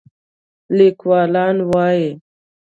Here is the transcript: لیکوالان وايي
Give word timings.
لیکوالان 0.77 1.57
وايي 1.71 2.07